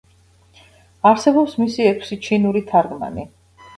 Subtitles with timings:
[1.11, 3.29] არსებობს მისი ექვსი ჩინური თარგმანი.